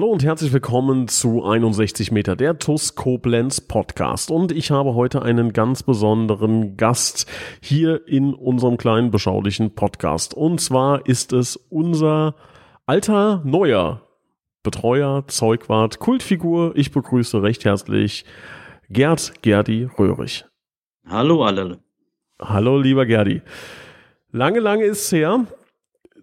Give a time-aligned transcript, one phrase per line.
[0.00, 4.30] Hallo und herzlich willkommen zu 61 Meter, der TUS Koblenz Podcast.
[4.30, 7.30] Und ich habe heute einen ganz besonderen Gast
[7.60, 10.32] hier in unserem kleinen beschaulichen Podcast.
[10.32, 12.34] Und zwar ist es unser
[12.86, 14.00] alter, neuer
[14.62, 16.72] Betreuer, Zeugwart, Kultfigur.
[16.76, 18.24] Ich begrüße recht herzlich
[18.88, 20.46] Gerd Gerdi Röhrig.
[21.06, 21.80] Hallo alle.
[22.40, 23.42] Hallo lieber Gerdi.
[24.32, 25.44] Lange, lange ist es her.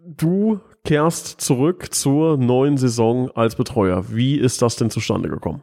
[0.03, 4.05] Du kehrst zurück zur neuen Saison als Betreuer.
[4.09, 5.61] Wie ist das denn zustande gekommen?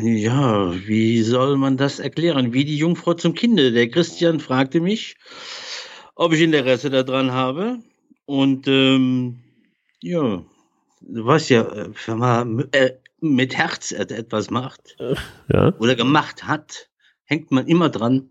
[0.00, 2.52] Ja, wie soll man das erklären?
[2.52, 3.72] Wie die Jungfrau zum Kinde.
[3.72, 5.16] Der Christian fragte mich,
[6.14, 7.78] ob ich Interesse daran habe.
[8.26, 9.40] Und ähm,
[10.00, 10.44] ja,
[11.00, 14.96] du weißt ja, wenn man äh, mit Herz etwas macht
[15.52, 15.74] ja.
[15.80, 16.90] oder gemacht hat,
[17.24, 18.28] hängt man immer dran.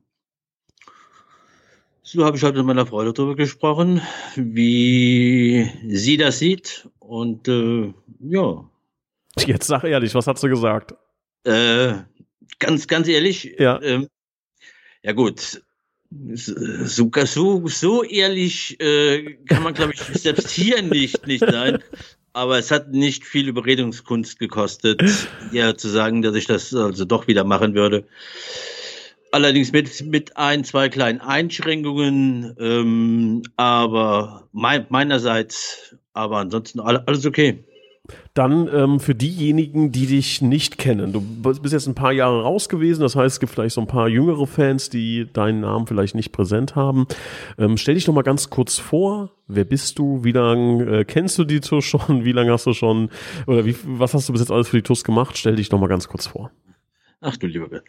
[2.04, 4.02] So habe ich heute mit meiner Frau darüber gesprochen,
[4.36, 6.90] wie sie das sieht.
[7.00, 8.66] Und äh, ja.
[9.46, 10.96] Jetzt sag ehrlich, was hat sie gesagt?
[11.44, 11.94] Äh,
[12.58, 13.56] ganz, ganz ehrlich.
[13.60, 13.80] Ja.
[13.84, 14.08] Ähm,
[15.04, 15.62] ja gut.
[16.10, 21.84] So, so, so ehrlich äh, kann man, glaube ich, selbst hier nicht, nicht sein.
[22.34, 25.04] Aber es hat nicht viel Überredungskunst gekostet,
[25.52, 28.08] ja zu sagen, dass ich das also doch wieder machen würde.
[29.32, 37.64] Allerdings mit, mit ein, zwei kleinen Einschränkungen, ähm, aber mein, meinerseits, aber ansonsten alles okay.
[38.34, 41.14] Dann ähm, für diejenigen, die dich nicht kennen.
[41.14, 43.88] Du bist jetzt ein paar Jahre raus gewesen, das heißt, es gibt vielleicht so ein
[43.88, 47.08] paar jüngere Fans, die deinen Namen vielleicht nicht präsent haben.
[47.58, 49.32] Ähm, stell dich noch mal ganz kurz vor.
[49.48, 50.24] Wer bist du?
[50.24, 52.26] Wie lange äh, kennst du die TUS schon?
[52.26, 53.10] Wie lange hast du schon?
[53.48, 55.38] Oder wie, was hast du bis jetzt alles für die TUS gemacht?
[55.38, 56.52] Stell dich noch mal ganz kurz vor.
[57.24, 57.84] Ach du lieber Gott.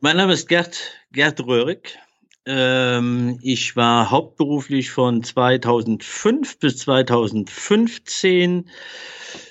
[0.00, 0.80] Mein Name ist Gerd,
[1.12, 1.98] Gerd Röhrig.
[2.46, 8.70] Ähm, ich war hauptberuflich von 2005 bis 2015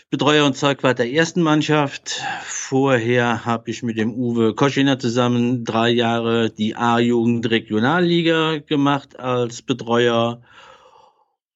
[0.10, 2.24] Betreuer und Zeugwart der ersten Mannschaft.
[2.44, 9.62] Vorher habe ich mit dem Uwe Koschiner zusammen drei Jahre die A-Jugend Regionalliga gemacht als
[9.62, 10.42] Betreuer.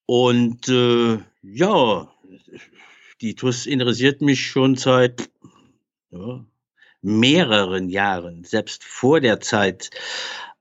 [0.05, 2.07] Und äh, ja,
[3.21, 5.31] die TUS interessiert mich schon seit
[6.11, 6.45] ja,
[7.01, 9.89] mehreren Jahren, selbst vor der Zeit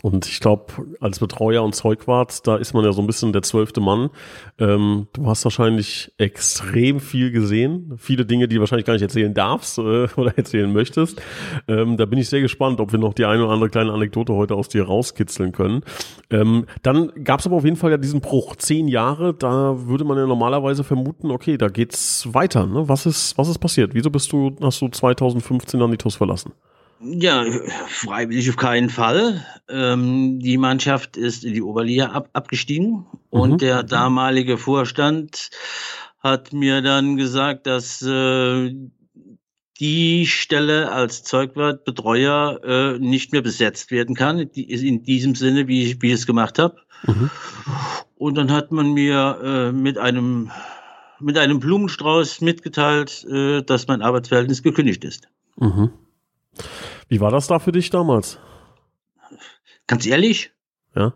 [0.00, 3.42] Und ich glaube, als Betreuer und Zeugwart, da ist man ja so ein bisschen der
[3.42, 4.10] zwölfte Mann.
[4.58, 7.94] Ähm, du hast wahrscheinlich extrem viel gesehen.
[7.98, 11.22] Viele Dinge, die du wahrscheinlich gar nicht erzählen darfst äh, oder erzählen möchtest.
[11.68, 14.32] Ähm, da bin ich sehr gespannt, ob wir noch die eine oder andere kleine Anekdote
[14.34, 15.82] heute aus dir rauskitzeln können.
[16.30, 18.56] Ähm, dann gab es aber auf jeden Fall ja diesen Bruch.
[18.56, 22.66] Zehn Jahre, da würde man ja normalerweise vermuten, okay, da geht's weiter.
[22.66, 22.88] Ne?
[22.88, 23.94] Was, ist, was ist passiert?
[23.94, 26.52] Wieso bist du, hast du 2015 dann die TUS verlassen?
[27.04, 27.44] Ja,
[27.88, 29.44] freiwillig auf keinen Fall.
[29.68, 33.58] Ähm, die Mannschaft ist in die Oberliga ab, abgestiegen und mhm.
[33.58, 35.50] der damalige Vorstand
[36.20, 38.72] hat mir dann gesagt, dass äh,
[39.80, 45.66] die Stelle als Zeugwart, Betreuer äh, nicht mehr besetzt werden kann, die in diesem Sinne,
[45.66, 46.76] wie ich, wie ich es gemacht habe.
[47.04, 47.30] Mhm.
[48.16, 50.52] Und dann hat man mir äh, mit einem
[51.18, 55.28] mit einem Blumenstrauß mitgeteilt, äh, dass mein Arbeitsverhältnis gekündigt ist.
[55.56, 55.90] Mhm.
[57.12, 58.38] Wie war das da für dich damals?
[59.86, 60.50] Ganz ehrlich?
[60.96, 61.12] Ja.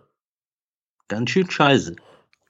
[1.08, 1.96] Ganz schön scheiße.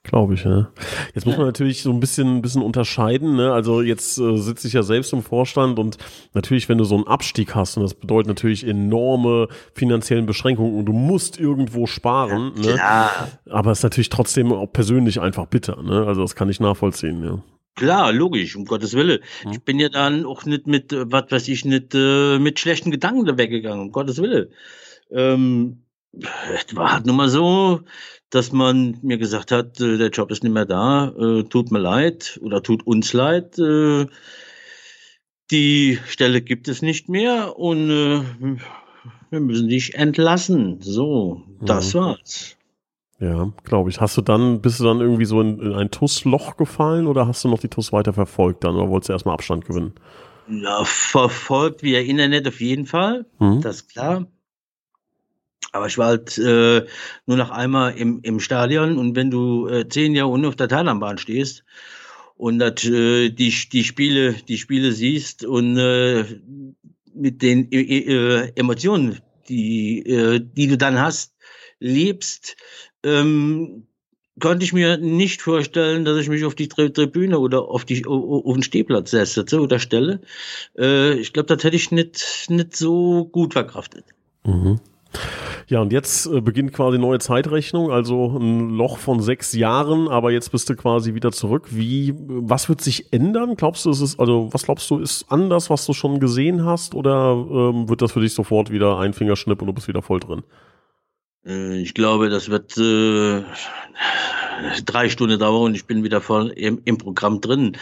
[0.03, 0.67] Glaube ich, ja.
[1.15, 3.37] Jetzt muss man natürlich so ein bisschen, ein bisschen unterscheiden.
[3.37, 3.53] Ne?
[3.53, 5.97] Also jetzt äh, sitze ich ja selbst im Vorstand und
[6.33, 10.83] natürlich, wenn du so einen Abstieg hast, und das bedeutet natürlich enorme finanziellen Beschränkungen und
[10.83, 12.51] du musst irgendwo sparen.
[12.57, 13.53] Ja, ne?
[13.53, 15.81] Aber es ist natürlich trotzdem auch persönlich einfach bitter.
[15.81, 16.05] Ne?
[16.05, 17.41] Also das kann ich nachvollziehen, ja.
[17.77, 19.19] Klar, logisch, um Gottes Willen.
[19.43, 19.51] Hm.
[19.51, 22.89] Ich bin ja dann auch nicht mit, äh, was weiß ich, nicht äh, mit schlechten
[22.89, 24.49] Gedanken da weggegangen, um Gottes Willen.
[25.11, 27.81] Ähm, es war halt nur mal so,
[28.31, 31.79] dass man mir gesagt hat, äh, der Job ist nicht mehr da, äh, tut mir
[31.79, 34.07] leid oder tut uns leid, äh,
[35.51, 38.57] die Stelle gibt es nicht mehr und äh,
[39.29, 40.81] wir müssen dich entlassen.
[40.81, 41.99] So, das mhm.
[41.99, 42.56] war's.
[43.19, 43.99] Ja, glaube ich.
[43.99, 47.43] Hast du dann, bist du dann irgendwie so in, in ein TUS-Loch gefallen oder hast
[47.43, 49.93] du noch die TUS weiter verfolgt dann oder wolltest du erstmal Abstand gewinnen?
[50.47, 53.61] Ja, verfolgt via Internet auf jeden Fall, mhm.
[53.61, 54.27] das ist klar.
[55.71, 56.85] Aber ich war halt äh,
[57.25, 60.69] nur noch einmal im, im Stadion und wenn du äh, zehn Jahre unten auf der
[60.69, 61.65] Thailandbahn stehst
[62.35, 66.23] und dat, äh, die, die Spiele, die Spiele siehst und äh,
[67.13, 69.19] mit den äh, äh, Emotionen,
[69.49, 71.33] die, die du dann hast,
[71.79, 72.57] lebst,
[73.03, 73.87] ähm,
[74.39, 78.53] konnte ich mir nicht vorstellen, dass ich mich auf die Tribüne oder auf, die, auf
[78.53, 80.21] den Stehplatz setze oder stelle.
[80.77, 84.05] Äh, ich glaube, das hätte ich nicht, nicht so gut verkraftet.
[84.45, 84.79] Mhm.
[85.69, 90.31] Ja, und jetzt äh, beginnt quasi neue Zeitrechnung, also ein Loch von sechs Jahren, aber
[90.31, 91.67] jetzt bist du quasi wieder zurück.
[91.71, 93.55] Wie, was wird sich ändern?
[93.55, 96.95] Glaubst du, es ist, also was glaubst du, ist anders, was du schon gesehen hast,
[96.95, 100.19] oder ähm, wird das für dich sofort wieder ein Fingerschnipp und du bist wieder voll
[100.19, 100.43] drin?
[101.47, 103.43] Äh, ich glaube, das wird äh,
[104.85, 107.77] drei Stunden dauern und ich bin wieder voll im, im Programm drin,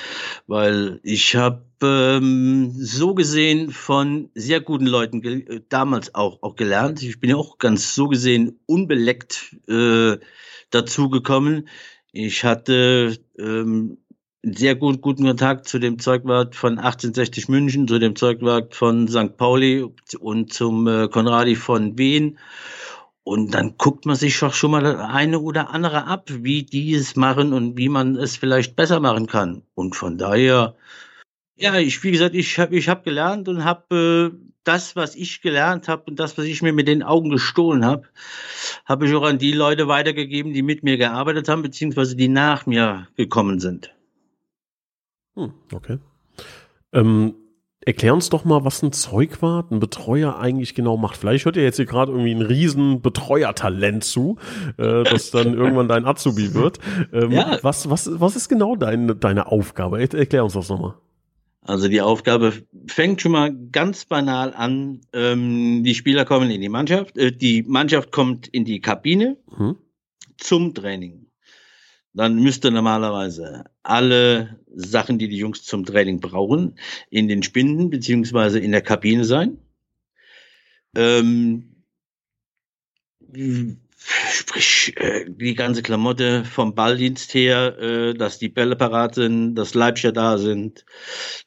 [0.47, 7.01] weil ich habe ähm, so gesehen von sehr guten Leuten äh, damals auch, auch gelernt.
[7.03, 10.17] Ich bin ja auch ganz so gesehen unbeleckt äh,
[10.69, 11.67] dazugekommen.
[12.11, 13.97] Ich hatte ähm,
[14.43, 19.37] sehr gut, guten Kontakt zu dem Zeugwart von 1860 München, zu dem Zeugwart von St.
[19.37, 19.85] Pauli
[20.19, 22.37] und zum äh, Konradi von Wien.
[23.25, 27.15] Und dann guckt man sich doch schon mal eine oder andere ab, wie die es
[27.15, 29.63] machen und wie man es vielleicht besser machen kann.
[29.73, 30.75] Und von daher,
[31.55, 35.41] ja, ich, wie gesagt, ich habe ich hab gelernt und habe äh, das, was ich
[35.41, 38.03] gelernt habe und das, was ich mir mit den Augen gestohlen habe,
[38.85, 42.67] habe ich auch an die Leute weitergegeben, die mit mir gearbeitet haben, beziehungsweise die nach
[42.67, 43.91] mir gekommen sind.
[45.33, 45.97] Hm, okay.
[46.93, 47.33] Ähm,
[47.85, 51.17] Erklär uns doch mal, was ein Zeugwart, ein Betreuer eigentlich genau macht.
[51.17, 54.37] Vielleicht hört ihr jetzt hier gerade irgendwie ein riesen Betreuertalent zu,
[54.77, 56.79] äh, das dann irgendwann dein Azubi wird.
[57.13, 57.59] Ähm, ja.
[57.61, 59.99] was, was, was ist genau deine, deine Aufgabe?
[59.99, 60.95] Erklär uns das nochmal.
[61.61, 62.53] Also die Aufgabe
[62.87, 65.01] fängt schon mal ganz banal an.
[65.13, 69.75] Ähm, die Spieler kommen in die Mannschaft, äh, die Mannschaft kommt in die Kabine hm.
[70.37, 71.24] zum Training
[72.15, 76.79] dann müsste normalerweise alle Sachen, die die Jungs zum Training brauchen,
[77.09, 79.57] in den Spinden beziehungsweise in der Kabine sein.
[80.95, 81.75] Ähm,
[84.31, 89.73] sprich, äh, die ganze Klamotte vom Balldienst her, äh, dass die Bälle parat sind, dass
[89.73, 90.85] Leibcher da sind,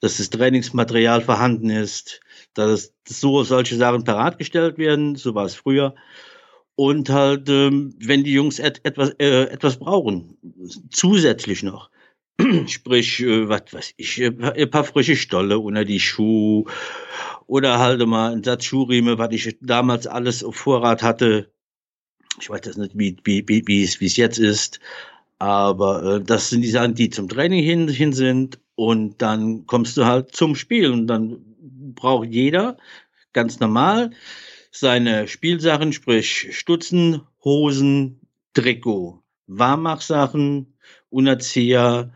[0.02, 2.20] dass das Trainingsmaterial vorhanden ist,
[2.52, 5.94] dass so solche Sachen parat gestellt werden, so war es früher
[6.78, 10.38] und halt, ähm, wenn die Jungs et etwas, äh, etwas brauchen,
[10.90, 11.90] zusätzlich noch.
[12.68, 16.66] Sprich, äh, was weiß ich, äh, ein paar frische Stolle unter die Schuhe
[17.48, 21.50] oder halt mal ein Satz Schuhriemen, was ich damals alles auf Vorrat hatte.
[22.40, 24.78] Ich weiß das nicht, wie, wie, wie, wie es, wie es jetzt ist.
[25.40, 28.60] Aber äh, das sind die Sachen, die zum Training hin, hin sind.
[28.76, 30.92] Und dann kommst du halt zum Spiel.
[30.92, 31.38] Und dann
[31.96, 32.76] braucht jeder
[33.32, 34.12] ganz normal
[34.70, 38.20] seine Spielsachen, sprich Stutzen, Hosen,
[38.54, 40.78] Trikot, Warmachsachen,
[41.10, 42.12] Unerzieher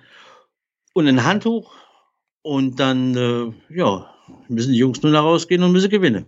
[0.94, 1.74] und ein Handtuch.
[2.42, 4.12] Und dann, äh, ja,
[4.48, 6.26] müssen die Jungs nur nach rausgehen und müssen gewinnen.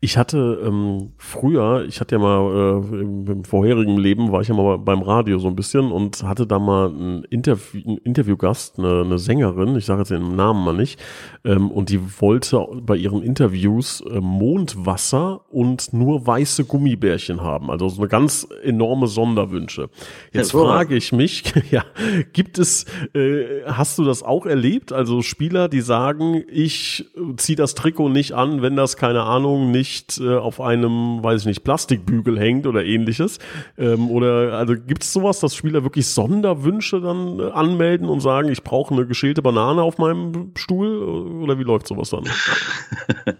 [0.00, 4.46] Ich hatte ähm, früher, ich hatte ja mal äh, im, im, vorherigen Leben, war ich
[4.46, 8.78] ja mal beim Radio so ein bisschen und hatte da mal einen, Interview, einen Interviewgast,
[8.78, 11.00] eine, eine Sängerin, ich sage jetzt den Namen mal nicht,
[11.44, 17.68] ähm, und die wollte bei ihren Interviews äh, Mondwasser und nur weiße Gummibärchen haben.
[17.68, 19.90] Also so eine ganz enorme Sonderwünsche.
[20.32, 21.84] Jetzt ja, frage ich mich, ja,
[22.32, 24.92] gibt es, äh, hast du das auch erlebt?
[24.92, 27.04] Also Spieler, die sagen, ich
[27.36, 31.42] ziehe das Trikot nicht an, wenn das, keine Ahnung, nicht nicht äh, auf einem, weiß
[31.42, 33.38] ich nicht, Plastikbügel hängt oder ähnliches.
[33.76, 38.50] Ähm, oder also gibt es sowas, dass Spieler wirklich Sonderwünsche dann äh, anmelden und sagen,
[38.50, 41.02] ich brauche eine geschälte Banane auf meinem Stuhl?
[41.42, 42.24] Oder wie läuft sowas dann?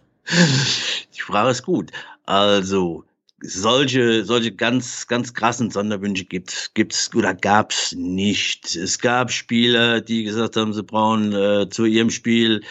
[1.14, 1.90] Die Frage ist gut.
[2.26, 3.04] Also,
[3.40, 8.74] solche, solche ganz, ganz krassen Sonderwünsche gibt, gibt's oder gab's nicht.
[8.74, 12.62] Es gab Spieler, die gesagt haben, sie brauchen äh, zu ihrem Spiel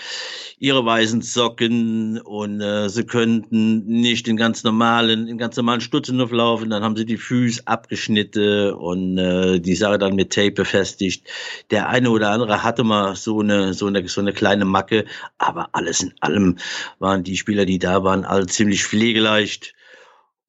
[0.60, 6.18] ihre weißen Socken und äh, sie könnten nicht in ganz normalen, in ganz normalen Stutzen
[6.18, 6.70] laufen.
[6.70, 11.26] Dann haben sie die Füße abgeschnitten und äh, die Sache dann mit Tape befestigt.
[11.72, 15.06] Der eine oder andere hatte mal so eine, so eine, so eine kleine Macke,
[15.38, 16.58] aber alles in allem
[17.00, 19.77] waren die Spieler, die da waren, alle ziemlich pflegeleicht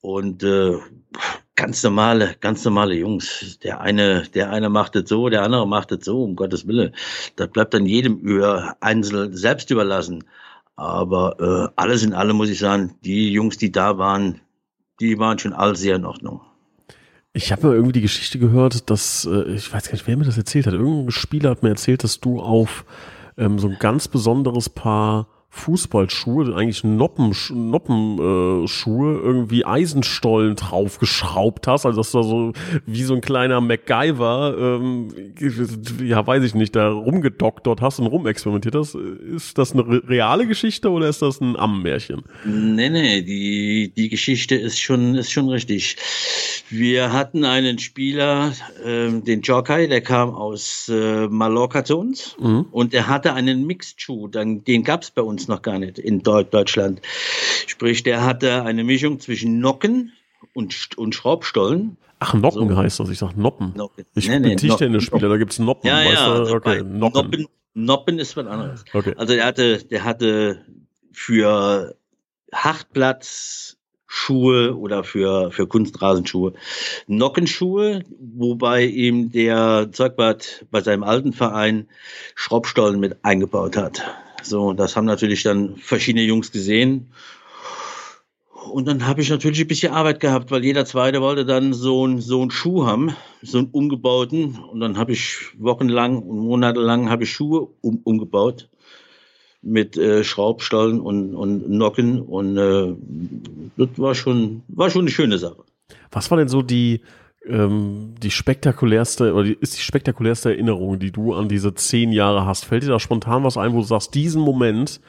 [0.00, 0.78] und äh,
[1.56, 3.58] ganz normale, ganz normale Jungs.
[3.62, 6.94] Der eine, der eine macht es so, der andere macht es so, um Gottes Willen.
[7.36, 10.24] Das bleibt dann jedem über einzeln selbst überlassen.
[10.76, 14.40] Aber äh, alles in allem muss ich sagen, die Jungs, die da waren,
[15.00, 16.40] die waren schon all sehr in Ordnung.
[17.32, 20.24] Ich habe mal irgendwie die Geschichte gehört, dass, äh, ich weiß gar nicht, wer mir
[20.24, 20.74] das erzählt hat.
[20.74, 22.84] Irgendein Spieler hat mir erzählt, dass du auf
[23.36, 25.26] ähm, so ein ganz besonderes Paar
[25.58, 32.52] Fußballschuhe, eigentlich Noppenschuhe, Noppen, äh, irgendwie Eisenstollen draufgeschraubt hast, also dass du so
[32.86, 35.08] wie so ein kleiner MacGyver, ähm,
[36.02, 38.94] ja weiß ich nicht, da rumgedoktert hast und rumexperimentiert hast.
[38.94, 42.22] Ist das eine reale Geschichte oder ist das ein Ammenmärchen?
[42.44, 45.96] Nee, nee, die, die Geschichte ist schon, ist schon richtig.
[46.70, 48.52] Wir hatten einen Spieler,
[48.84, 52.66] ähm, den Jorkai, der kam aus äh, Mallorca zu uns mhm.
[52.70, 57.00] und der hatte einen Mixed-Schuh, den gab's bei uns noch gar nicht in Deutschland.
[57.66, 60.12] Sprich, der hatte eine Mischung zwischen Nocken
[60.54, 61.96] und, und Schraubstollen.
[62.20, 62.76] Ach, Nocken so.
[62.76, 63.10] heißt das.
[63.10, 63.72] Ich sag Noppen.
[63.76, 64.04] Noppen.
[64.14, 65.86] Ich nee, bin nee, Tischtennisspieler, da gibt's Noppen.
[65.86, 66.54] Ja, ja, du?
[66.54, 67.30] okay, Noppen.
[67.30, 67.46] Noppen.
[67.74, 68.84] Noppen ist was anderes.
[68.92, 69.14] Okay.
[69.16, 70.64] Also der hatte, der hatte
[71.12, 71.94] für
[72.52, 73.78] Hartplatz
[74.10, 76.54] Schuhe oder für, für Kunstrasenschuhe.
[77.06, 81.88] Nockenschuhe, wobei ihm der Zeugbart bei seinem alten Verein
[82.34, 84.02] Schraubstollen mit eingebaut hat.
[84.42, 87.12] So, das haben natürlich dann verschiedene Jungs gesehen.
[88.72, 92.06] Und dann habe ich natürlich ein bisschen Arbeit gehabt, weil jeder Zweite wollte dann so,
[92.06, 94.58] ein, so einen Schuh haben, so einen umgebauten.
[94.58, 98.68] Und dann habe ich wochenlang und monatelang habe ich Schuhe um, umgebaut
[99.62, 102.20] mit äh, Schraubstollen und, und Nocken.
[102.20, 102.94] Und äh,
[103.76, 105.64] das war schon, war schon eine schöne Sache.
[106.10, 107.00] Was war denn so die,
[107.48, 112.46] ähm, die spektakulärste oder die, ist die spektakulärste Erinnerung, die du an diese zehn Jahre
[112.46, 112.64] hast?
[112.64, 115.00] Fällt dir da spontan was ein, wo du sagst, diesen Moment,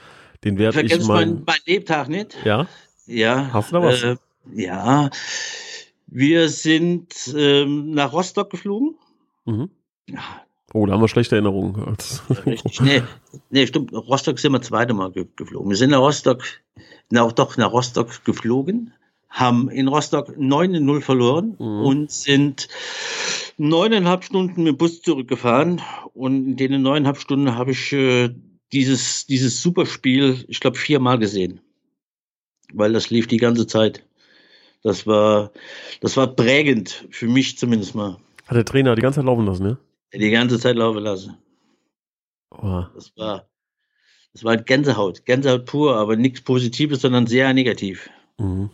[0.44, 1.08] den werde ich mein...
[1.08, 2.38] mein, mein Lebtag nicht.
[2.46, 2.68] Ja?
[3.06, 3.50] Ja.
[3.54, 4.04] Hast du da was?
[4.04, 4.16] Äh,
[4.54, 5.10] ja.
[6.08, 8.96] Wir sind ähm, nach Rostock geflogen.
[9.46, 9.70] Mhm.
[10.74, 11.96] Oh, da haben wir schlechte Erinnerungen.
[12.46, 12.82] Richtig.
[12.82, 13.04] Nee,
[13.50, 13.94] nee, stimmt.
[13.94, 15.70] Rostock sind wir zweite Mal geflogen.
[15.70, 16.44] Wir sind nach Rostock,
[17.10, 18.94] na, doch nach Rostock geflogen
[19.30, 21.86] haben in Rostock 9-0 verloren mhm.
[21.86, 22.68] und sind
[23.58, 25.82] neuneinhalb Stunden mit dem Bus zurückgefahren.
[26.14, 28.30] Und in den neuneinhalb Stunden habe ich äh,
[28.72, 31.62] dieses, dieses Superspiel, ich glaube, viermal gesehen.
[32.74, 34.06] Weil das lief die ganze Zeit.
[34.84, 35.52] Das war,
[36.02, 38.18] das war prägend, für mich zumindest mal.
[38.48, 39.78] Hat der Trainer die ganze Zeit laufen lassen, ne?
[40.14, 41.38] Die ganze Zeit laufen lassen.
[42.52, 42.84] Oh.
[42.96, 43.48] Das war,
[44.34, 45.26] das war Gänsehaut.
[45.26, 48.10] Gänsehaut pur, aber nichts Positives, sondern sehr negativ.
[48.38, 48.70] Mhm.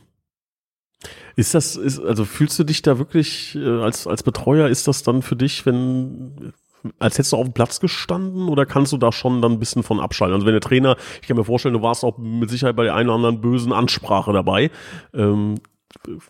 [1.35, 5.03] Ist das, ist, also fühlst du dich da wirklich äh, als, als Betreuer, ist das
[5.03, 6.53] dann für dich, wenn,
[6.99, 9.83] als hättest du auf dem Platz gestanden oder kannst du da schon dann ein bisschen
[9.83, 10.33] von abschalten?
[10.33, 12.95] Also wenn der Trainer, ich kann mir vorstellen, du warst auch mit Sicherheit bei der
[12.95, 14.71] einen oder anderen bösen Ansprache dabei.
[15.13, 15.55] Ähm,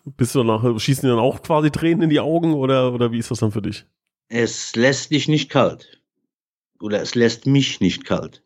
[0.05, 3.19] bist du danach, schießen dir dann auch quasi Tränen in die Augen oder, oder wie
[3.19, 3.85] ist das dann für dich?
[4.27, 6.01] Es lässt dich nicht kalt.
[6.79, 8.43] Oder es lässt mich nicht kalt.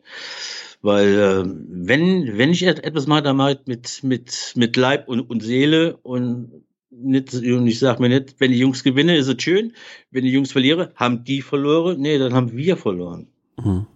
[0.81, 5.21] Weil äh, wenn, wenn ich etwas mache, dann mache ich mit, mit, mit Leib und,
[5.21, 9.41] und Seele und nicht, und ich sage mir nicht, wenn die Jungs gewinnen, ist es
[9.41, 9.73] schön.
[10.11, 11.99] Wenn die Jungs verlieren, haben die verloren.
[11.99, 13.27] Nee, dann haben wir verloren.
[13.57, 13.87] Mhm.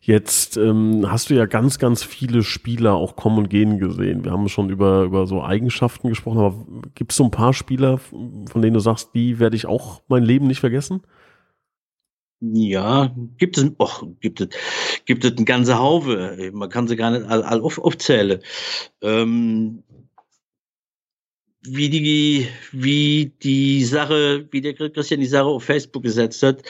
[0.00, 4.24] Jetzt ähm, hast du ja ganz, ganz viele Spieler auch kommen und gehen gesehen.
[4.24, 7.98] Wir haben schon über, über so Eigenschaften gesprochen, aber gibt es so ein paar Spieler,
[7.98, 11.02] von denen du sagst, die werde ich auch mein Leben nicht vergessen?
[12.40, 14.48] Ja, gibt es, och, gibt es,
[15.06, 16.50] gibt es einen ganzen Haufe.
[16.52, 18.40] Man kann sie gar nicht all, all auf, aufzählen.
[19.02, 19.82] Ähm,
[21.62, 26.62] wie die, wie die Sache, wie der Christian die Sache auf Facebook gesetzt hat,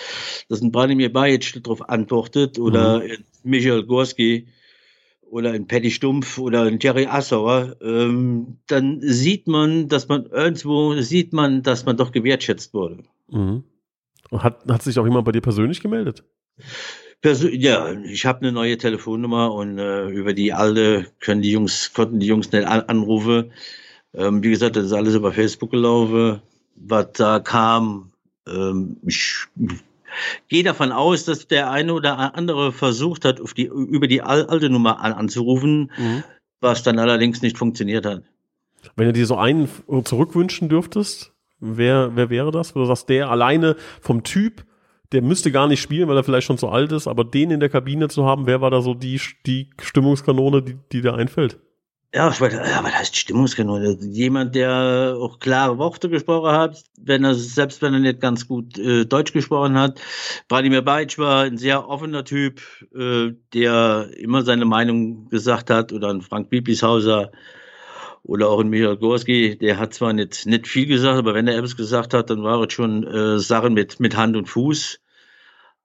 [0.49, 3.25] dass ein Branimir Bajic darauf antwortet oder mhm.
[3.45, 4.49] Michael Gorski
[5.31, 10.95] oder ein Patty Stumpf oder ein Jerry Assauer, ähm, dann sieht man, dass man irgendwo
[11.01, 13.03] sieht man, dass man doch gewertschätzt wurde.
[13.31, 13.65] Mhm.
[14.33, 16.25] Hat, hat sich auch jemand bei dir persönlich gemeldet?
[17.21, 21.93] Persö ja, ich habe eine neue Telefonnummer und äh, über die alte können die Jungs,
[21.93, 23.53] konnten die Jungs nicht an anrufen.
[24.15, 26.41] Ähm, wie gesagt, das ist alles über Facebook gelaufen.
[26.77, 28.13] Was da kam,
[28.47, 29.47] ähm, ich
[30.49, 35.01] gehe davon aus, dass der eine oder andere versucht hat, die, über die alte Nummer
[35.01, 36.23] an, anzurufen, mhm.
[36.61, 38.23] was dann allerdings nicht funktioniert hat.
[38.95, 39.69] Wenn du dir so einen
[40.05, 42.75] zurückwünschen dürftest, wer, wer wäre das?
[42.75, 44.65] Wo du sagst, der alleine vom Typ,
[45.13, 47.61] der müsste gar nicht spielen, weil er vielleicht schon zu alt ist, aber den in
[47.61, 51.59] der Kabine zu haben, wer war da so die, die Stimmungskanone, die, die dir einfällt?
[52.15, 53.99] Ja, ich meine, ja, was heißt Stimmungskanone?
[54.01, 58.79] Jemand, der auch klare Worte gesprochen hat, wenn er, selbst wenn er nicht ganz gut
[58.79, 60.01] äh, Deutsch gesprochen hat.
[60.49, 62.63] Vladimir Beitsch war ein sehr offener Typ,
[62.95, 67.31] äh, der immer seine Meinung gesagt hat, oder ein Frank Biblishauser
[68.29, 71.57] oder auch ein Michael Gorski, der hat zwar nicht, nicht viel gesagt, aber wenn er
[71.57, 75.01] etwas gesagt hat, dann war es schon äh, Sachen mit, mit Hand und Fuß.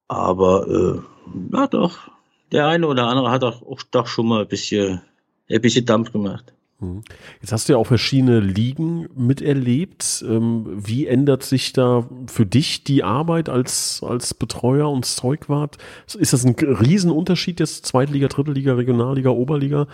[0.09, 2.11] Aber äh, ja doch,
[2.51, 5.01] der eine oder andere hat auch, auch doch schon mal ein bisschen
[5.49, 6.53] ein bisschen Dampf gemacht.
[6.81, 7.03] Mhm.
[7.39, 10.23] Jetzt hast du ja auch verschiedene Ligen miterlebt.
[10.27, 15.77] Ähm, wie ändert sich da für dich die Arbeit als, als Betreuer und Zeugwart?
[16.17, 19.87] Ist das ein Riesenunterschied jetzt Zweitliga, Drittliga, Regionalliga, Oberliga?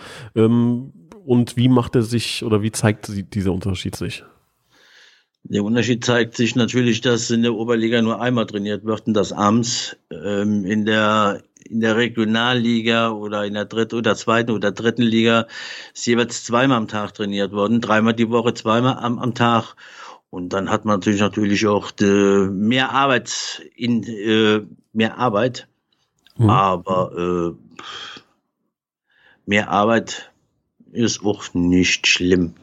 [1.24, 4.24] Und wie macht er sich oder wie zeigt dieser Unterschied sich?
[5.44, 9.32] Der Unterschied zeigt sich natürlich, dass in der Oberliga nur einmal trainiert wird und das
[9.32, 9.96] abends.
[10.10, 15.46] Ähm, in der in der Regionalliga oder in der dritten oder zweiten oder dritten Liga
[15.94, 19.76] ist jeweils zweimal am Tag trainiert worden, dreimal die Woche, zweimal am, am Tag.
[20.30, 24.62] Und dann hat man natürlich natürlich auch die, mehr Arbeit in äh,
[24.92, 25.68] mehr Arbeit,
[26.36, 26.50] mhm.
[26.50, 27.80] aber äh,
[29.46, 30.29] mehr Arbeit
[30.92, 32.54] ist auch nicht schlimm.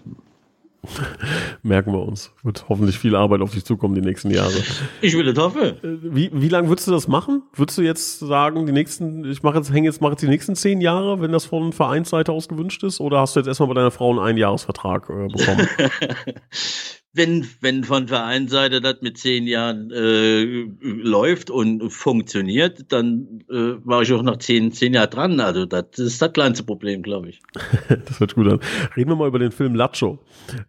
[1.64, 2.32] Merken wir uns.
[2.44, 4.54] Wird hoffentlich viel Arbeit auf dich zukommen die nächsten Jahre.
[5.02, 5.74] Ich will das hoffen.
[5.82, 7.44] Wie, wie lange würdest du das machen?
[7.54, 10.56] Würdest du jetzt sagen, die nächsten, ich mache jetzt, hänge jetzt, mache jetzt die nächsten
[10.56, 13.00] zehn Jahre, wenn das von Vereinsseite aus gewünscht ist?
[13.00, 15.68] Oder hast du jetzt erstmal bei deiner Frau einen Einjahresvertrag äh, bekommen?
[17.14, 24.04] wenn, wenn von Vereinsseite das mit zehn Jahren äh, läuft und funktioniert, dann äh, war
[24.04, 25.40] ich auch noch zehn, zehn Jahre dran.
[25.40, 27.42] Also das ist das kleinste Problem, glaube ich.
[28.06, 28.60] das hört gut an.
[28.96, 30.20] Reden wir mal über den Film Lacho.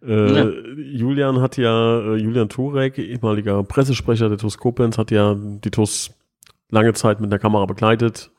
[0.05, 0.49] Äh, ja.
[0.75, 6.11] Julian hat ja, äh, Julian Turek, ehemaliger Pressesprecher der TUS Koblenz, hat ja die TUS
[6.71, 8.31] lange Zeit mit der Kamera begleitet,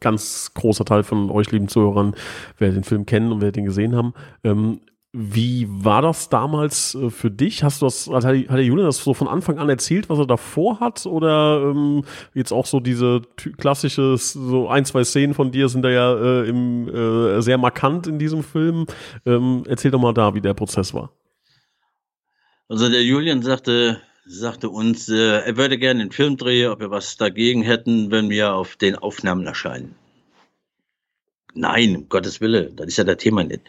[0.00, 2.14] ganz großer Teil von euch, lieben Zuhörern,
[2.58, 4.14] wer den Film kennen und wer den gesehen haben.
[4.44, 4.80] Ähm,
[5.12, 7.62] wie war das damals äh, für dich?
[7.62, 10.80] Hast du das, hat der Julian das so von Anfang an erzählt, was er davor
[10.80, 11.06] hat?
[11.06, 13.22] Oder ähm, jetzt auch so diese
[13.56, 18.06] klassische, so ein, zwei Szenen von dir sind da ja äh, im, äh, sehr markant
[18.06, 18.86] in diesem Film.
[19.24, 21.10] Ähm, erzähl doch mal da, wie der Prozess war.
[22.68, 26.90] Also der Julian sagte, sagte uns, äh, er würde gerne einen Film drehen, ob wir
[26.90, 29.94] was dagegen hätten, wenn wir auf den Aufnahmen erscheinen.
[31.58, 33.62] Nein, um Gottes Wille, das ist ja das Thema nicht.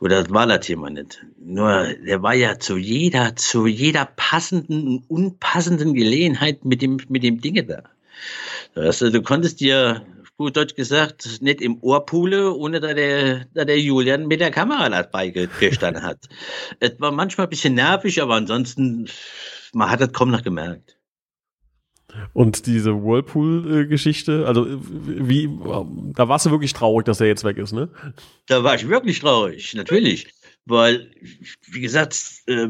[0.00, 1.22] Oder das war das Thema nicht.
[1.38, 7.22] Nur, der war ja zu jeder, zu jeder passenden und unpassenden Gelegenheit mit dem, mit
[7.22, 7.82] dem Dinge da.
[8.74, 10.06] Also, du konntest dir,
[10.38, 14.50] gut Deutsch gesagt, nicht im Ohr pule, ohne dass der, dass der Julian mit der
[14.50, 16.30] Kamera dabei gestanden hat.
[16.80, 19.08] es war manchmal ein bisschen nervig, aber ansonsten,
[19.74, 20.96] man hat das kaum noch gemerkt.
[22.32, 25.48] Und diese Whirlpool-Geschichte, also wie,
[26.14, 27.88] da warst du wirklich traurig, dass er jetzt weg ist, ne?
[28.46, 30.28] Da war ich wirklich traurig, natürlich.
[30.64, 31.10] Weil,
[31.66, 32.68] wie gesagt, äh,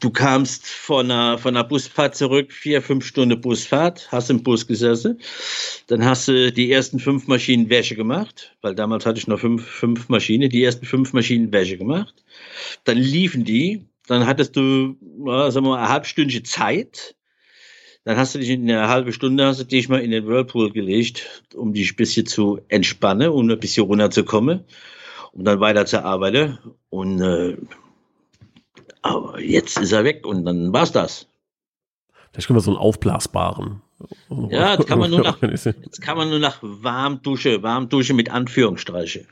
[0.00, 4.66] du kamst von einer, von einer Busfahrt zurück, vier, fünf Stunden Busfahrt, hast im Bus
[4.66, 5.20] gesessen,
[5.86, 9.64] dann hast du die ersten fünf Maschinen Wäsche gemacht, weil damals hatte ich noch fünf,
[9.64, 12.14] fünf Maschinen, die ersten fünf Maschinen Wäsche gemacht,
[12.84, 17.14] dann liefen die, dann hattest du, sagen wir mal, eine halbstündige Zeit,
[18.04, 20.72] dann hast du dich in einer halben Stunde hast du dich mal in den Whirlpool
[20.72, 24.64] gelegt, um dich ein bisschen zu entspannen und um ein bisschen runterzukommen,
[25.32, 26.58] um dann weiter zu arbeiten.
[26.88, 27.56] Und äh,
[29.02, 31.26] aber jetzt ist er weg und dann war's das.
[32.32, 33.82] Vielleicht können wir so einen aufblasbaren.
[34.48, 39.26] Ja, jetzt kann man nur nach, jetzt kann man nur nach Warmdusche, Warmdusche mit Anführungsstreiche.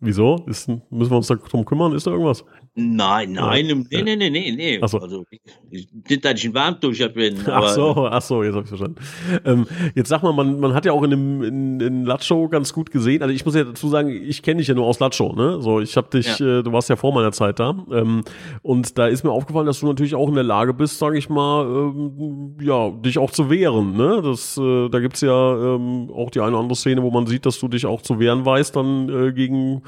[0.00, 0.44] Wieso?
[0.46, 1.92] Ist, müssen wir uns darum kümmern?
[1.92, 2.44] Ist da irgendwas?
[2.80, 4.78] Nein, nein, nee, nee, nee, nee, nee.
[4.80, 4.98] Ach so.
[4.98, 5.24] Also,
[5.68, 7.36] nicht, dass ich ein Warmduscher bin.
[7.48, 9.00] ach so, ach so, jetzt habe ich verstanden.
[9.44, 12.72] Ähm, jetzt sag mal, man, man hat ja auch in dem in, in Latschow ganz
[12.72, 13.20] gut gesehen.
[13.22, 15.60] Also ich muss ja dazu sagen, ich kenne dich ja nur aus Latschow, ne?
[15.60, 16.60] So, ich habe dich, ja.
[16.60, 17.74] äh, du warst ja vor meiner Zeit da.
[17.90, 18.22] Ähm,
[18.62, 21.28] und da ist mir aufgefallen, dass du natürlich auch in der Lage bist, sage ich
[21.28, 24.20] mal, ähm, ja, dich auch zu wehren, ne?
[24.22, 27.44] Das, äh, da gibt's ja ähm, auch die eine oder andere Szene, wo man sieht,
[27.44, 29.82] dass du dich auch zu wehren weißt, dann äh, gegen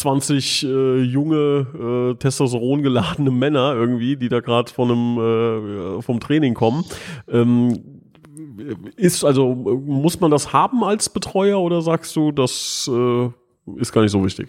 [0.00, 6.20] 20 äh, junge, äh, Testosteron geladene Männer irgendwie, die da gerade von einem äh, vom
[6.20, 6.84] Training kommen.
[7.28, 7.98] Ähm,
[8.96, 13.28] ist also muss man das haben als Betreuer oder sagst du, das äh,
[13.76, 14.48] ist gar nicht so wichtig?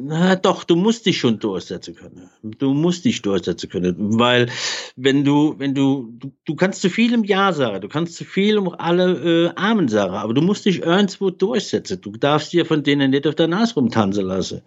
[0.00, 2.30] Na doch, du musst dich schon durchsetzen können.
[2.42, 4.48] Du musst dich durchsetzen können, weil
[4.94, 8.24] wenn du, wenn du, du, du kannst zu viel im Ja sagen, du kannst zu
[8.24, 12.00] viel um alle äh, Armen sagen, aber du musst dich irgendwo durchsetzen.
[12.00, 14.62] Du darfst dir von denen nicht auf der Nase rumtanzen lassen.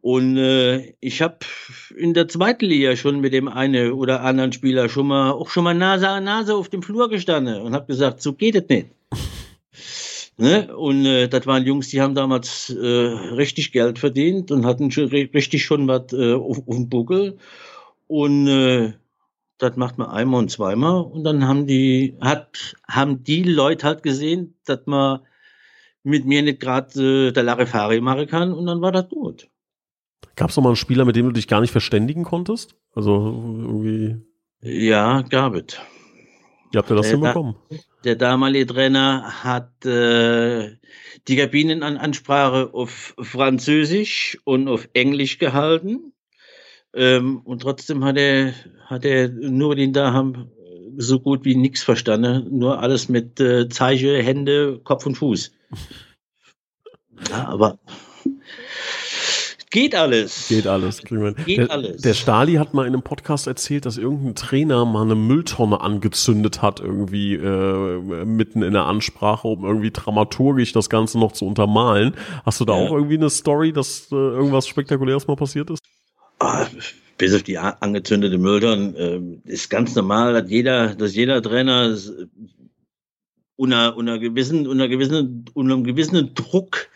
[0.00, 1.38] Und äh, ich habe
[1.96, 5.62] in der zweiten Liga schon mit dem einen oder anderen Spieler schon mal auch schon
[5.62, 8.88] mal Nase an Nase auf dem Flur gestanden und habe gesagt, so geht es nicht.
[10.38, 10.74] Ne?
[10.76, 15.08] Und äh, das waren Jungs, die haben damals äh, richtig Geld verdient und hatten schon
[15.08, 17.38] richtig schon was äh, auf, auf dem Buckel.
[18.06, 18.94] Und äh,
[19.58, 24.02] das macht man einmal und zweimal und dann haben die hat haben die Leute halt
[24.02, 25.20] gesehen, dass man
[26.04, 29.48] mit mir nicht gerade äh, der Larifari machen kann und dann war das gut.
[30.36, 32.76] Gab es noch mal einen Spieler, mit dem du dich gar nicht verständigen konntest?
[32.94, 34.16] Also irgendwie.
[34.62, 35.78] Ja, gab es.
[36.70, 37.56] Wie habt ihr das der, hinbekommen?
[38.04, 40.76] Der damalige Trainer hat äh,
[41.26, 46.12] die Kabinenansprache auf Französisch und auf Englisch gehalten.
[46.94, 48.54] Ähm, und trotzdem hat er,
[48.86, 50.50] hat er nur den da haben
[50.96, 52.58] so gut wie nichts verstanden.
[52.58, 55.52] Nur alles mit äh, Zeichen, Hände, Kopf und Fuß.
[57.30, 57.80] Ja, aber
[59.70, 60.48] Geht alles.
[60.48, 61.02] Geht alles.
[61.02, 62.00] Geht der, alles.
[62.00, 66.62] Der Stali hat mal in einem Podcast erzählt, dass irgendein Trainer mal eine Mülltonne angezündet
[66.62, 72.14] hat, irgendwie äh, mitten in der Ansprache, um irgendwie dramaturgisch das Ganze noch zu untermalen.
[72.46, 72.86] Hast du da ja.
[72.86, 75.80] auch irgendwie eine Story, dass äh, irgendwas Spektakuläres mal passiert ist?
[76.38, 76.66] Ah,
[77.18, 81.94] bis auf die angezündete Mülltonne äh, ist ganz normal, dass jeder, dass jeder Trainer
[83.56, 86.88] unter, unter gewissen, unter gewissen, unter einem gewissen Druck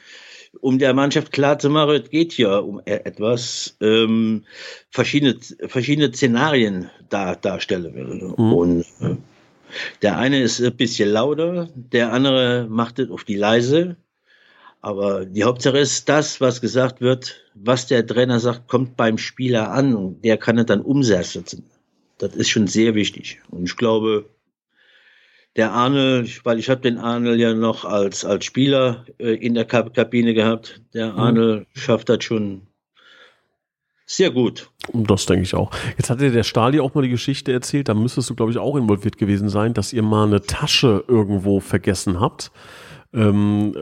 [0.61, 4.45] um der Mannschaft klarzumachen, es geht hier um e-, etwas, ähm,
[4.91, 5.37] verschiedene,
[5.67, 8.35] verschiedene Szenarien da, darstellen will.
[8.37, 8.53] Mhm.
[8.53, 9.17] Und äh,
[10.03, 13.97] der eine ist ein bisschen lauter, der andere macht es auf die leise.
[14.81, 19.71] Aber die Hauptsache ist das, was gesagt wird, was der Trainer sagt, kommt beim Spieler
[19.71, 21.65] an und der kann es dann umsetzen.
[22.19, 23.41] Das ist schon sehr wichtig.
[23.51, 24.27] Und ich glaube,
[25.57, 29.65] der Arnel, weil ich habe den Arnel ja noch als, als Spieler äh, in der
[29.65, 30.83] Kabine gehabt.
[30.95, 31.15] Der.
[31.15, 31.67] Arnel mhm.
[31.75, 32.63] schafft das schon
[34.07, 34.71] sehr gut.
[34.93, 35.71] Das denke ich auch.
[35.97, 38.59] Jetzt hat dir der Stali auch mal die Geschichte erzählt, da müsstest du, glaube ich,
[38.59, 42.51] auch involviert gewesen sein, dass ihr mal eine Tasche irgendwo vergessen habt.
[43.15, 43.75] Ähm,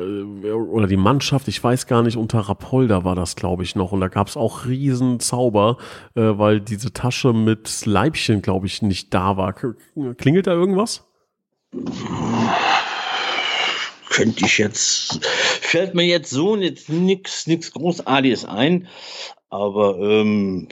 [0.44, 3.92] äh, oder die Mannschaft, ich weiß gar nicht, unter Rapolda war das, glaube ich, noch.
[3.92, 5.78] Und da gab es auch Riesenzauber,
[6.14, 9.54] äh, weil diese Tasche mit Leibchen, glaube ich, nicht da war.
[10.16, 11.10] Klingelt da irgendwas?
[14.11, 15.24] Könnte ich jetzt,
[15.61, 16.88] fällt mir jetzt so nichts
[17.46, 18.88] nix Großartiges ein,
[19.50, 20.68] aber ähm,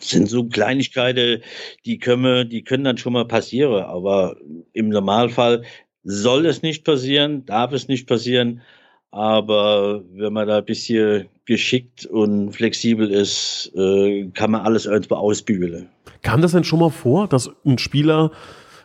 [0.00, 1.42] sind so Kleinigkeiten,
[1.84, 4.36] die können, die können dann schon mal passieren, aber
[4.72, 5.64] im Normalfall
[6.04, 8.62] soll es nicht passieren, darf es nicht passieren,
[9.10, 15.16] aber wenn man da ein bisschen geschickt und flexibel ist, äh, kann man alles irgendwo
[15.16, 15.88] ausbügeln.
[16.22, 18.30] Kam das denn schon mal vor, dass ein Spieler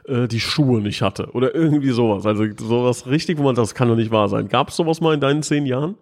[0.08, 2.26] äh, die Schuhe nicht hatte oder irgendwie sowas.
[2.26, 4.48] Also sowas richtig, wo man das kann doch nicht wahr sein.
[4.48, 5.96] Gab es sowas mal in deinen zehn Jahren?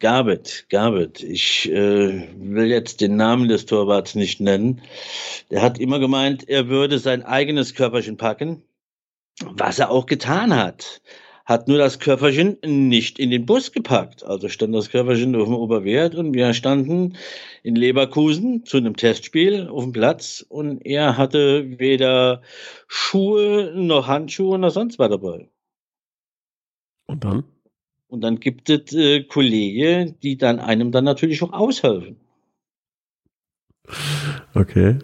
[0.00, 1.22] Gabet, Gabet.
[1.22, 4.80] Ich äh, will jetzt den Namen des Torwarts nicht nennen.
[5.50, 8.62] Der hat immer gemeint, er würde sein eigenes Körperchen packen,
[9.44, 11.00] was er auch getan hat
[11.48, 14.22] hat nur das Körperchen nicht in den Bus gepackt.
[14.22, 17.16] Also stand das Körperchen auf dem Oberwert und wir standen
[17.62, 22.42] in Leverkusen zu einem Testspiel auf dem Platz und er hatte weder
[22.86, 25.48] Schuhe noch Handschuhe noch sonst was dabei.
[27.06, 27.44] Und dann?
[28.08, 32.16] Und dann gibt es äh, Kollegen, die dann einem dann natürlich auch aushelfen.
[34.52, 34.98] Okay.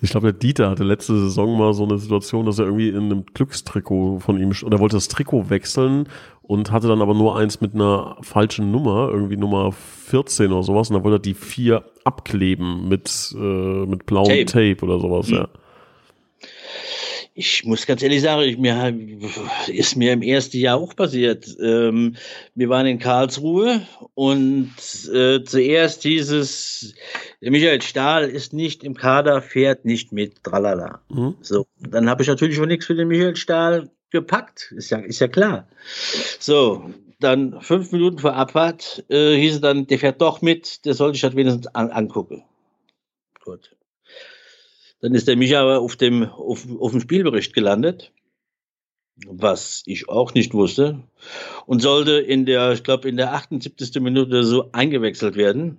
[0.00, 3.04] Ich glaube, der Dieter hatte letzte Saison mal so eine Situation, dass er irgendwie in
[3.04, 6.08] einem Glückstrikot von ihm, oder wollte das Trikot wechseln
[6.42, 10.90] und hatte dann aber nur eins mit einer falschen Nummer, irgendwie Nummer 14 oder sowas,
[10.90, 14.74] und dann wollte er die vier abkleben mit, äh, mit blauem Tape.
[14.74, 15.34] Tape oder sowas, mhm.
[15.34, 15.48] ja
[17.34, 18.94] ich muss ganz ehrlich sagen, ich, mir,
[19.68, 21.46] ist mir im ersten Jahr auch passiert.
[21.60, 22.16] Ähm,
[22.54, 24.72] wir waren in Karlsruhe und
[25.12, 26.94] äh, zuerst dieses
[27.40, 31.00] Michael Stahl ist nicht im Kader, fährt nicht mit, tralala.
[31.08, 31.36] Mhm.
[31.40, 35.20] So, dann habe ich natürlich schon nichts für den Michael Stahl gepackt, ist ja, ist
[35.20, 35.68] ja klar.
[36.38, 36.90] So,
[37.20, 41.16] dann fünf Minuten vor Abfahrt äh, hieß es dann, der fährt doch mit, der sollte
[41.16, 42.44] ich halt wenigstens an, angucken.
[43.44, 43.76] Gut.
[45.00, 48.12] Dann ist der Micha auf dem, auf, auf dem Spielbericht gelandet,
[49.26, 51.02] was ich auch nicht wusste,
[51.66, 54.00] und sollte in der, ich glaube, in der 78.
[54.00, 55.78] Minute so eingewechselt werden.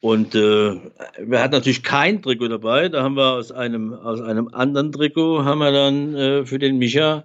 [0.00, 0.80] Und äh,
[1.18, 2.88] wir hatten natürlich kein Trikot dabei.
[2.88, 6.78] Da haben wir aus einem, aus einem anderen Trikot haben wir dann äh, für den
[6.78, 7.24] Micha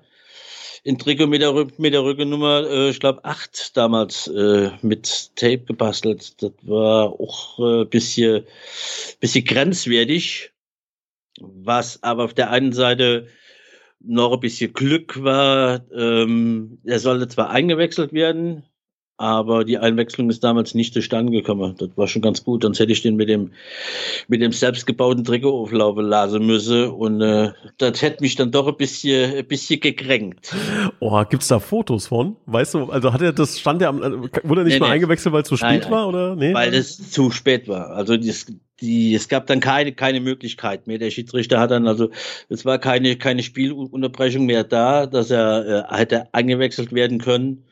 [0.84, 5.60] in Trikot mit der, mit der Rückennummer, äh, ich glaube, acht damals äh, mit Tape
[5.60, 6.42] gebastelt.
[6.42, 8.46] Das war auch äh, bisschen,
[9.20, 10.53] bisschen grenzwertig
[11.40, 13.28] was aber auf der einen Seite
[14.04, 15.82] noch ein bisschen Glück war.
[15.96, 18.64] Ähm, er sollte zwar eingewechselt werden,
[19.18, 21.76] aber die Einwechslung ist damals nicht zustande gekommen.
[21.78, 23.52] Das war schon ganz gut, sonst hätte ich den mit dem,
[24.28, 28.76] mit dem selbstgebauten Trikot auflaufen lassen müssen und äh, das hätte mich dann doch ein
[28.76, 30.54] bisschen, ein bisschen gekränkt.
[31.00, 32.36] Oh, gibt's da Fotos von?
[32.48, 34.02] Weißt du, also hat er das, stand er am,
[34.44, 34.94] wurde er nicht nee, mal nee.
[34.94, 36.36] eingewechselt, weil es zu spät nein, war, oder?
[36.36, 36.54] Nee?
[36.54, 37.92] Weil es zu spät war.
[37.92, 38.48] Also das,
[38.82, 40.98] die, es gab dann keine, keine Möglichkeit mehr.
[40.98, 42.10] Der Schiedsrichter hat dann, also
[42.50, 47.66] es war keine, keine Spielunterbrechung mehr da, dass er äh, hätte eingewechselt werden können.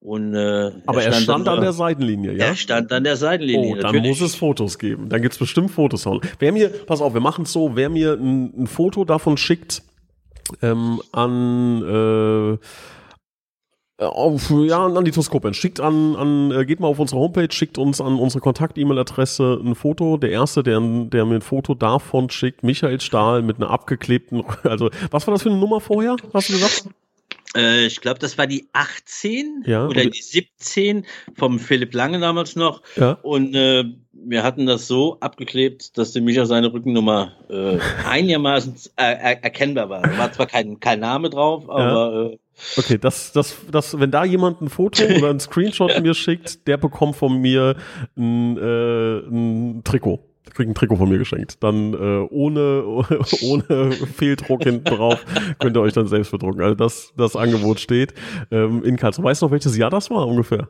[0.00, 2.46] Und, äh, Aber er stand, er stand an der Seitenlinie, ja?
[2.48, 3.70] Er stand an der Seitenlinie.
[3.70, 4.08] Oh, dann natürlich.
[4.08, 5.08] muss es Fotos geben.
[5.08, 6.06] Dann gibt's bestimmt Fotos.
[6.38, 9.82] Wer mir, pass auf, wir machen es so, wer mir ein, ein Foto davon schickt
[10.60, 12.58] ähm, an äh,
[13.98, 15.54] auf, ja, an die Toskopen.
[15.54, 19.74] Schickt an, an, äh, geht mal auf unsere Homepage, schickt uns an unsere Kontakt-E-Mail-Adresse ein
[19.74, 20.16] Foto.
[20.16, 24.90] Der erste, der, der mir ein Foto davon schickt, Michael Stahl mit einer abgeklebten, also,
[25.10, 26.16] was war das für eine Nummer vorher?
[26.32, 26.88] Hast du gesagt?
[27.56, 32.56] Äh, ich glaube, das war die 18 ja, oder die 17 vom Philipp Lange damals
[32.56, 32.82] noch.
[32.96, 33.12] Ja.
[33.22, 39.36] Und äh, wir hatten das so abgeklebt, dass der Micha seine Rückennummer äh, einigermaßen äh,
[39.42, 40.02] erkennbar war.
[40.18, 41.82] War zwar kein, kein Name drauf, aber.
[41.82, 42.26] Ja.
[42.30, 42.38] Äh,
[42.76, 46.76] okay, das, das, das, wenn da jemand ein Foto oder ein Screenshot mir schickt, der
[46.76, 47.76] bekommt von mir
[48.16, 50.20] ein, äh, ein Trikot
[50.52, 51.62] kriegt ein Trikot von mir geschenkt.
[51.62, 52.84] Dann äh, ohne,
[53.42, 55.24] ohne Fehldruck hinten drauf
[55.58, 56.62] könnt ihr euch dann selbst bedrucken.
[56.62, 58.14] Also das, das Angebot steht
[58.50, 59.24] ähm, in Karlsruhe.
[59.24, 60.68] Weißt du noch, welches Jahr das war ungefähr?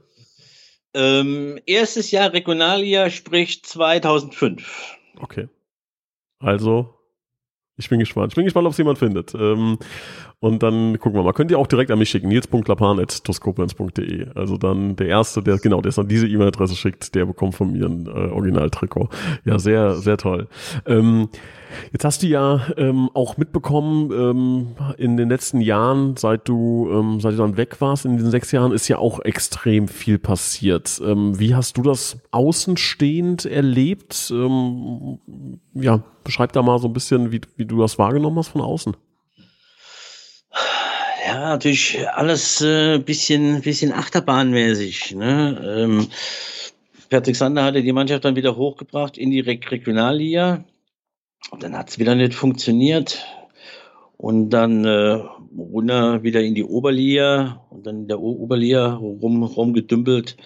[0.95, 4.97] Ähm, erstes Jahr Regionaljahr, sprich 2005.
[5.21, 5.49] Okay.
[6.39, 6.95] Also,
[7.77, 8.33] ich bin gespannt.
[8.33, 9.35] Ich bin gespannt, ob es jemand findet.
[9.35, 9.79] Ähm,
[10.39, 11.33] und dann gucken wir mal.
[11.33, 12.29] Könnt ihr auch direkt an mich schicken.
[12.29, 14.29] nils.klapan.toskopens.de.
[14.35, 17.73] Also dann der Erste, der, genau, der es an diese E-Mail-Adresse schickt, der bekommt von
[17.73, 19.09] mir ein äh, Original-Trikot.
[19.45, 20.47] Ja, sehr, sehr toll.
[20.87, 21.31] Ähm,
[21.93, 27.19] jetzt hast du ja ähm, auch mitbekommen, ähm, in den letzten Jahren, seit du, ähm,
[27.21, 31.03] seit du dann weg warst, in diesen sechs Jahren, ist ja auch extrem viel passiert.
[31.05, 34.33] Ähm, wie hast du das außenstehend erlebt?
[34.33, 35.19] Ähm,
[35.73, 38.97] ja, beschreib da mal so ein bisschen, wie, wie du das wahrgenommen hast von außen.
[41.27, 45.15] Ja, natürlich alles äh, bisschen, bisschen achterbahnmäßig.
[45.15, 45.77] Ne?
[45.79, 46.09] Ähm,
[47.09, 50.65] Patrick Sander hatte die Mannschaft dann wieder hochgebracht in die Re Regionalliga.
[51.51, 53.25] Und dann hat es wieder nicht funktioniert.
[54.17, 55.21] Und dann äh,
[55.57, 60.37] runter wieder in die Oberliga und dann in der o Oberliga rum, rumgedümpelt.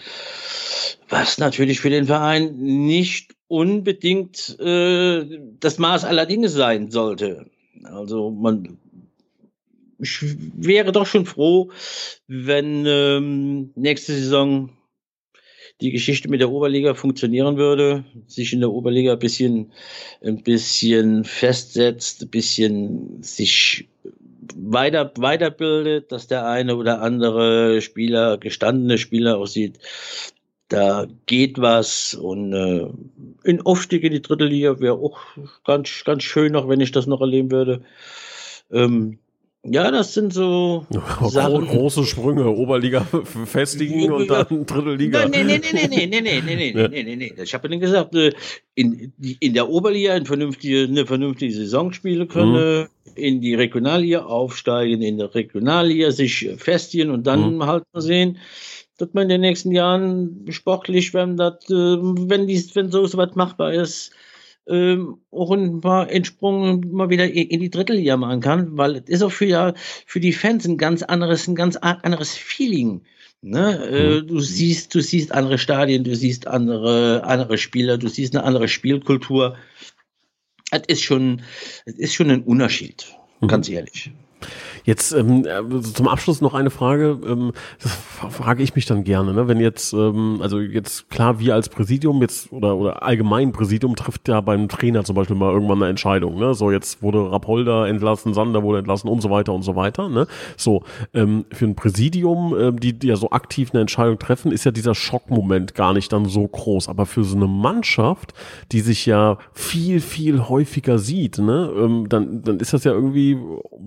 [1.09, 7.51] Was natürlich für den Verein nicht unbedingt äh, das Maß aller Dinge sein sollte.
[7.85, 8.79] Also man
[10.01, 10.21] ich
[10.55, 11.71] wäre doch schon froh,
[12.29, 14.71] wenn ähm, nächste Saison
[15.81, 19.73] die Geschichte mit der Oberliga funktionieren würde, sich in der Oberliga ein bisschen,
[20.23, 23.89] ein bisschen festsetzt, ein bisschen sich
[24.57, 29.79] weiter, weiterbildet, dass der eine oder andere Spieler, gestandene Spieler aussieht,
[30.69, 32.87] da geht was und äh,
[33.45, 35.19] in Aufstieg in die dritte Liga wäre auch
[35.65, 37.83] ganz, ganz schön noch, wenn ich das noch erleben würde.
[38.71, 39.19] Ähm,
[39.65, 40.87] ja, das sind so
[41.29, 41.67] Sachen.
[41.67, 43.01] große Sprünge, Oberliga
[43.45, 45.27] festigen und dann Drittelliga.
[45.27, 47.43] Nee, nee, nee, nee, nee, nee, nee, nee, nee, nee, nee, nee.
[47.43, 48.33] Ich habe ja gesagt, äh,
[48.75, 52.87] in, in der Oberliga eine vernünftige, eine vernünftige Saison spielen können, mhm.
[53.15, 57.67] in die Regionalliga aufsteigen, in der Regionalliga sich festigen und dann mhm.
[57.67, 58.39] halt mal sehen,
[58.99, 63.35] dass man in den nächsten Jahren sportlich, wenn das, äh, wenn dies, wenn so was
[63.35, 64.11] machbar ist,
[64.69, 69.23] ähm, auch ein paar Entsprungen mal wieder in die Drittelliga machen kann, weil es ist
[69.23, 69.73] auch für, ja,
[70.05, 73.03] für die Fans ein ganz anderes, ein ganz anderes Feeling.
[73.41, 73.87] Ne?
[73.87, 74.27] Äh, mhm.
[74.27, 78.69] du siehst, du siehst andere Stadien, du siehst andere, andere Spieler, du siehst eine andere
[78.69, 79.57] Spielkultur.
[80.71, 81.43] Es ist schon,
[81.87, 83.07] es ist schon ein Unterschied,
[83.41, 83.49] mhm.
[83.49, 84.11] ganz ehrlich.
[84.85, 87.19] Jetzt ähm, äh, zum Abschluss noch eine Frage.
[87.27, 87.93] Ähm, das
[88.31, 89.49] frage ich mich dann gerne, ne?
[89.49, 94.29] wenn jetzt, ähm, also jetzt klar, wir als Präsidium jetzt oder oder allgemein Präsidium trifft
[94.29, 96.39] ja beim Trainer zum Beispiel mal irgendwann eine Entscheidung.
[96.39, 96.55] Ne?
[96.55, 100.09] So jetzt wurde Rapolda entlassen, Sander wurde entlassen und so weiter und so weiter.
[100.09, 100.27] Ne?
[100.57, 104.65] So ähm, für ein Präsidium, ähm, die, die ja so aktiv eine Entscheidung treffen, ist
[104.65, 106.89] ja dieser Schockmoment gar nicht dann so groß.
[106.89, 108.33] Aber für so eine Mannschaft,
[108.73, 113.39] die sich ja viel viel häufiger sieht, ne, ähm, dann dann ist das ja irgendwie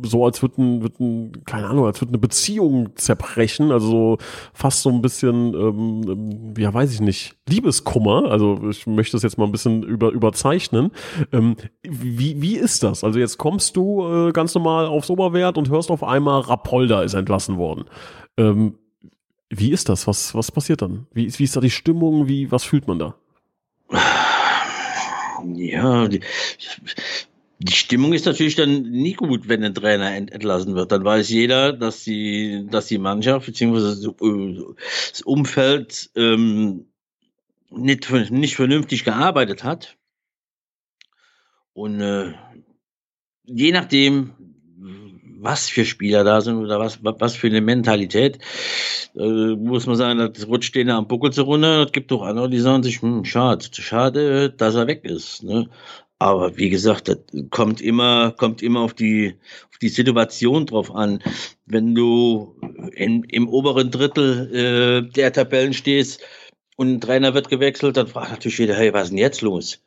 [0.04, 4.18] so, als würde ein, wird ein, keine Ahnung, als würde eine Beziehung zerbrechen, also so
[4.54, 9.24] fast so ein bisschen, ähm, ähm, ja, weiß ich nicht, Liebeskummer, also ich möchte es
[9.24, 10.92] jetzt mal ein bisschen über, überzeichnen.
[11.32, 13.04] Ähm, wie, wie ist das?
[13.04, 17.14] Also jetzt kommst du äh, ganz normal aufs Oberwert und hörst auf einmal, Rapolda ist
[17.14, 17.86] entlassen worden.
[18.38, 18.76] Ähm,
[19.50, 20.08] wie ist das?
[20.08, 21.08] Was, was passiert dann?
[21.14, 22.28] Wie, wie ist da die Stimmung?
[22.28, 23.16] Wie, was fühlt man da?
[25.56, 26.22] Ja, die,
[27.64, 30.92] Die Stimmung ist natürlich dann nie gut, wenn ein Trainer entlassen wird.
[30.92, 34.14] Dann weiß jeder, dass die, dass die Mannschaft bzw.
[35.12, 36.88] das Umfeld ähm,
[37.70, 39.96] nicht, nicht vernünftig gearbeitet hat.
[41.74, 42.34] Und äh,
[43.46, 44.34] je nachdem,
[45.40, 48.40] was für Spieler da sind oder was, was für eine Mentalität,
[49.16, 51.84] äh, muss man sagen, das rutscht denen am Buckel zu runter.
[51.84, 55.44] Es gibt doch andere, die sagen sich, hm, schade, schade, dass er weg ist.
[55.44, 55.70] Ne?
[56.22, 57.18] Aber wie gesagt, das
[57.50, 59.34] kommt immer, kommt immer auf die,
[59.72, 61.24] auf die Situation drauf an.
[61.66, 62.56] Wenn du
[62.94, 66.22] in, im oberen Drittel äh, der Tabellen stehst
[66.78, 69.80] und ein Trainer wird gewechselt, dann fragt natürlich jeder, hey, was ist denn jetzt los?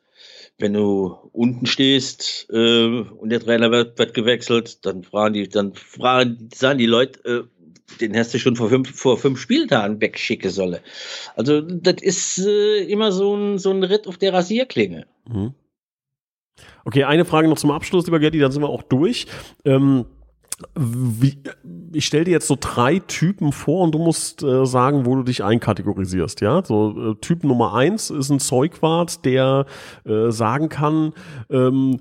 [0.57, 5.73] wenn du unten stehst äh, und der Trainer wird, wird gewechselt, dann fragen die, dann
[5.73, 10.49] fragen, sagen die Leute, äh, den hast du schon vor fünf, vor fünf Spieltagen wegschicken
[10.49, 10.79] sollen.
[11.35, 15.07] Also das ist äh, immer so ein, so ein Ritt auf der Rasierklinge.
[15.27, 15.53] Mhm.
[16.85, 19.27] Okay, eine Frage noch zum Abschluss, lieber Gerdi, dann sind wir auch durch.
[19.63, 20.05] Ähm,
[20.73, 21.37] wie,
[21.91, 25.23] ich stelle dir jetzt so drei Typen vor und du musst äh, sagen, wo du
[25.23, 26.63] dich einkategorisierst, ja?
[26.63, 29.65] So äh, Typ Nummer eins ist ein Zeugwart, der
[30.05, 31.13] äh, sagen kann,
[31.49, 31.99] ähm,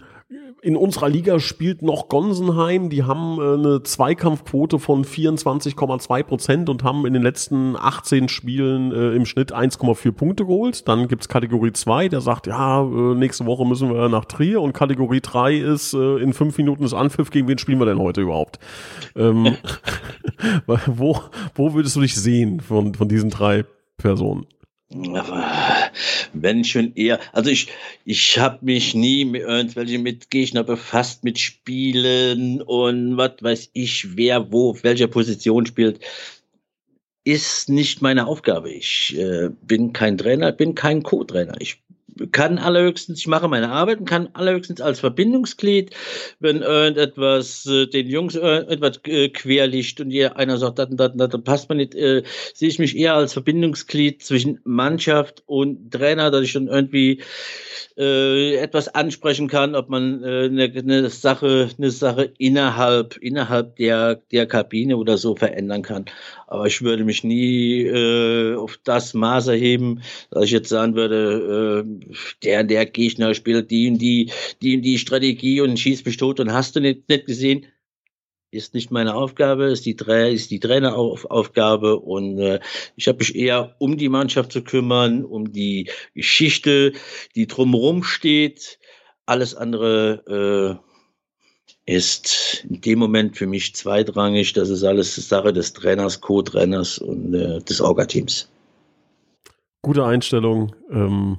[0.65, 2.89] in unserer Liga spielt noch Gonsenheim.
[2.89, 8.91] Die haben äh, eine Zweikampfquote von 24,2 Prozent und haben in den letzten 18 Spielen
[8.91, 10.89] äh, im Schnitt 1,4 Punkte geholt.
[10.89, 14.63] Dann gibt's Kategorie 2, der sagt, ja, äh, nächste Woche müssen wir nach Trier.
[14.63, 17.31] Und Kategorie 3 ist, äh, in fünf Minuten ist Anpfiff.
[17.31, 18.59] Gegen wen spielen wir denn heute überhaupt?
[19.17, 19.59] Ähm,
[20.87, 21.21] wo,
[21.55, 23.67] wo würdest du dich sehen von, von diesen drei
[23.99, 24.47] Personen?
[26.35, 27.69] Wenn schon eher, also ich,
[28.05, 34.17] ich habe mich nie mit irgendwelchen mit Gegner befasst, mit Spielen und was weiß ich,
[34.17, 36.01] wer wo, welcher Position spielt.
[37.27, 38.71] Ist nicht meine Aufgabe.
[38.71, 41.55] Ich äh, bin kein Trainer, bin kein Co-Trainer.
[41.59, 41.84] Ich
[42.33, 45.91] kann allerhöchstens, ich mache meine Arbeit und kann allerhöchstens als Verbindungsglied,
[46.41, 51.45] wenn irgendetwas äh, den Jungs etwas äh, querlicht und jeder einer sagt, dann, dann, dann
[51.45, 52.23] passt man nicht, äh,
[52.55, 57.23] sehe ich mich eher als Verbindungsglied zwischen Mannschaft und Trainer, dass ich dann irgendwie
[57.97, 64.17] äh, etwas ansprechen kann, ob man äh, eine, eine Sache, eine Sache innerhalb, innerhalb der,
[64.17, 66.07] der Kabine oder so verändern kann.
[66.47, 71.85] Aber ich würde mich nie äh, auf das Maß erheben, dass ich jetzt sagen würde,
[71.85, 72.04] äh,
[72.43, 74.31] der, der Gegner spielt die und die,
[74.63, 77.67] die und die Strategie und schießt mich tot und hast du nicht, nicht gesehen
[78.55, 79.97] ist nicht meine Aufgabe, ist die,
[80.31, 82.61] ist die Traineraufgabe und äh,
[82.97, 86.93] ich habe mich eher um die Mannschaft zu kümmern, um die Geschichte,
[87.35, 88.79] die drumherum steht.
[89.27, 90.81] Alles andere
[91.87, 94.53] äh, ist in dem Moment für mich zweitrangig.
[94.53, 98.49] Das ist alles Sache des Trainers, Co-Trainers und äh, des Orga-Teams.
[99.83, 100.75] Gute Einstellung.
[100.91, 101.39] Ähm,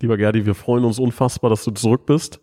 [0.00, 2.40] lieber Gerdi, wir freuen uns unfassbar, dass du zurück bist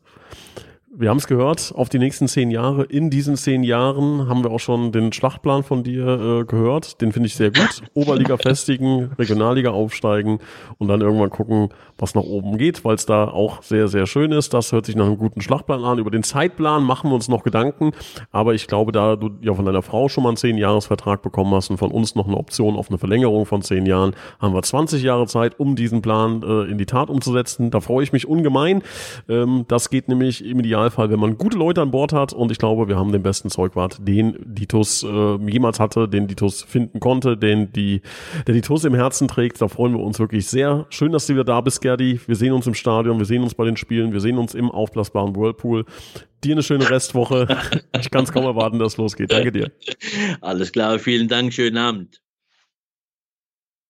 [0.98, 2.84] wir haben es gehört, auf die nächsten zehn Jahre.
[2.84, 7.02] In diesen zehn Jahren haben wir auch schon den Schlachtplan von dir äh, gehört.
[7.02, 7.84] Den finde ich sehr gut.
[7.94, 10.40] Oberliga festigen, Regionalliga aufsteigen
[10.78, 14.32] und dann irgendwann gucken, was nach oben geht, weil es da auch sehr, sehr schön
[14.32, 14.54] ist.
[14.54, 16.00] Das hört sich nach einem guten Schlachtplan an.
[16.00, 17.92] Über den Zeitplan machen wir uns noch Gedanken.
[18.32, 21.54] Aber ich glaube, da du ja von deiner Frau schon mal einen zehn Jahresvertrag bekommen
[21.54, 24.62] hast und von uns noch eine Option auf eine Verlängerung von zehn Jahren, haben wir
[24.62, 27.72] 20 Jahre Zeit, um diesen Plan äh, in die Tat umzusetzen.
[27.72, 28.82] Da freue ich mich ungemein.
[29.30, 32.34] Ähm, das geht nämlich im Idealfall, wenn man gute Leute an Bord hat.
[32.34, 36.64] Und ich glaube, wir haben den besten Zeugwart, den Ditus äh, jemals hatte, den Ditus
[36.64, 38.02] finden konnte, den die,
[38.48, 39.62] der Ditus im Herzen trägt.
[39.62, 40.86] Da freuen wir uns wirklich sehr.
[40.90, 42.20] Schön, dass du wieder da bist, Gerdi.
[42.26, 44.70] Wir sehen uns im Stadion, wir sehen uns bei den Spielen, wir sehen uns im
[44.70, 45.86] aufblasbaren Whirlpool.
[46.44, 47.48] Dir eine schöne Restwoche.
[48.00, 49.32] Ich kann es kaum erwarten, dass es losgeht.
[49.32, 49.72] Danke dir.
[50.42, 52.25] Alles klar, vielen Dank, schönen Abend.